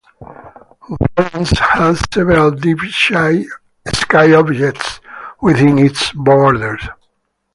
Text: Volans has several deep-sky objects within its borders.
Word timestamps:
Volans 1.15 1.55
has 1.59 2.01
several 2.11 2.49
deep-sky 2.49 3.43
objects 4.33 4.99
within 5.41 5.77
its 5.77 6.11
borders. 6.13 6.81